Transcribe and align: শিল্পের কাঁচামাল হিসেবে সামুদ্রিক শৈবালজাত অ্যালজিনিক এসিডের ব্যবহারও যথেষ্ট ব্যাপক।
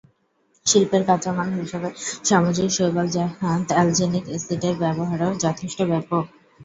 শিল্পের 0.65 1.03
কাঁচামাল 1.07 1.49
হিসেবে 1.57 1.89
সামুদ্রিক 2.25 2.69
শৈবালজাত 2.71 3.31
অ্যালজিনিক 3.71 4.25
এসিডের 4.35 4.75
ব্যবহারও 4.81 5.29
যথেষ্ট 5.43 5.79
ব্যাপক। 5.91 6.23